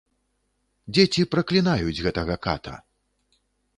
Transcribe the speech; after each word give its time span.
Дзеці 0.95 1.27
праклінаюць 1.35 2.03
гэтага 2.07 2.41
ката. 2.47 2.73